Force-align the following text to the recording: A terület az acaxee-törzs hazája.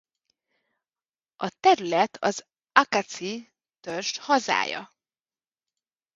A 1.35 1.49
terület 1.59 2.17
az 2.21 2.45
acaxee-törzs 2.71 4.17
hazája. 4.19 4.93